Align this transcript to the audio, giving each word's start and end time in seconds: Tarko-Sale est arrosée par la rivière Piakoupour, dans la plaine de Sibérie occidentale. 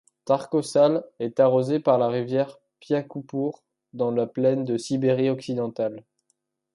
Tarko-Sale 0.25 1.03
est 1.19 1.39
arrosée 1.39 1.79
par 1.79 1.99
la 1.99 2.07
rivière 2.07 2.57
Piakoupour, 2.79 3.61
dans 3.93 4.09
la 4.09 4.25
plaine 4.25 4.65
de 4.65 4.75
Sibérie 4.75 5.29
occidentale. 5.29 6.03